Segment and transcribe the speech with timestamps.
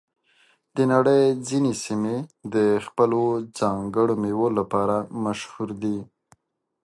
[0.75, 2.15] د نړۍ ځینې سیمې
[2.53, 2.55] د
[2.85, 3.21] خپلو
[3.59, 5.97] ځانګړو میوو لپاره مشهور دي.